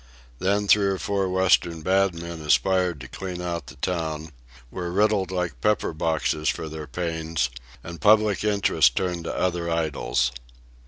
Then 0.39 0.67
three 0.67 0.87
or 0.87 0.97
four 0.97 1.29
western 1.29 1.81
bad 1.83 2.15
men 2.15 2.41
aspired 2.41 2.99
to 3.01 3.07
clean 3.07 3.39
out 3.39 3.67
the 3.67 3.75
town, 3.75 4.31
were 4.71 4.91
riddled 4.91 5.29
like 5.29 5.61
pepper 5.61 5.93
boxes 5.93 6.49
for 6.49 6.67
their 6.67 6.87
pains, 6.87 7.51
and 7.83 8.01
public 8.01 8.43
interest 8.43 8.95
turned 8.95 9.25
to 9.25 9.37
other 9.37 9.69
idols. 9.69 10.31